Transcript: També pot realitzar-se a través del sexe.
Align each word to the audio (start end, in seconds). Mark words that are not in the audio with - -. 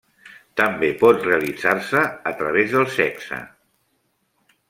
També 0.61 0.87
pot 1.01 1.25
realitzar-se 1.27 2.01
a 2.31 2.33
través 2.41 2.73
del 2.77 2.89
sexe. 2.97 3.43